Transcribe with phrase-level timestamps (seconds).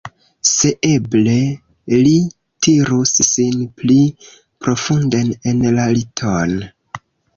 [0.51, 1.33] Se eble,
[2.07, 2.13] li
[2.67, 3.99] tirus sin pli
[4.65, 6.61] profunden en la liton.